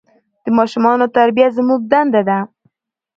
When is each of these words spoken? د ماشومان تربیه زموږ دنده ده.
د 0.43 0.45
ماشومان 0.57 0.99
تربیه 1.15 1.47
زموږ 1.57 1.79
دنده 1.91 2.21
ده. 2.29 2.39